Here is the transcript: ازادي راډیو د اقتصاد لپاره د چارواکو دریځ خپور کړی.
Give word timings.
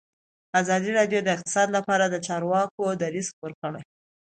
ازادي 0.61 0.89
راډیو 0.97 1.19
د 1.23 1.27
اقتصاد 1.35 1.67
لپاره 1.77 2.05
د 2.07 2.15
چارواکو 2.27 2.83
دریځ 3.01 3.27
خپور 3.33 3.51
کړی. 3.61 3.81